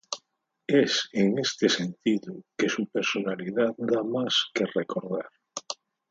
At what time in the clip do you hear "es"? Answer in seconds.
0.65-1.09